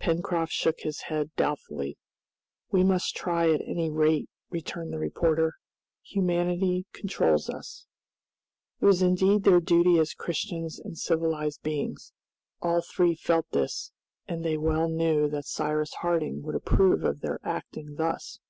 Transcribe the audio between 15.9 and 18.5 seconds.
Harding would approve of their acting thus.